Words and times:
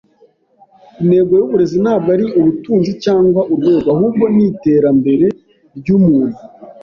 Intego 1.01 1.31
yuburezi 1.39 1.77
ntabwo 1.83 2.09
ari 2.15 2.25
ubutunzi 2.39 2.91
cyangwa 3.03 3.41
urwego, 3.53 3.87
ahubwo 3.95 4.23
ni 4.35 4.43
iterambere 4.51 5.27
ryumuntu. 5.77 6.37